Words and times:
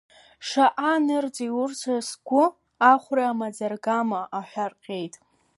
Шаҟа 0.47 0.89
анырҵеи 0.99 1.51
урҭ 1.61 1.75
са 1.81 1.95
сгәы 2.07 2.43
ахәра, 2.91 3.37
маӡа-аргама 3.39 4.21
аҳәа 4.37 4.65
рҟьеит. 4.71 5.13